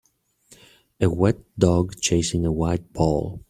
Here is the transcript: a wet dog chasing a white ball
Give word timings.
a 0.99 1.07
wet 1.11 1.35
dog 1.59 1.93
chasing 1.99 2.43
a 2.43 2.51
white 2.51 2.91
ball 2.91 3.39